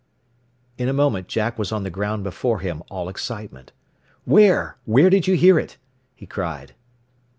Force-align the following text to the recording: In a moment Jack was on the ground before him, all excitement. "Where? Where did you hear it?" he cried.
In 0.79 0.89
a 0.89 0.93
moment 0.93 1.27
Jack 1.27 1.59
was 1.59 1.71
on 1.71 1.83
the 1.83 1.91
ground 1.91 2.23
before 2.23 2.57
him, 2.59 2.81
all 2.89 3.07
excitement. 3.07 3.71
"Where? 4.25 4.79
Where 4.85 5.11
did 5.11 5.27
you 5.27 5.35
hear 5.35 5.59
it?" 5.59 5.77
he 6.15 6.25
cried. 6.25 6.73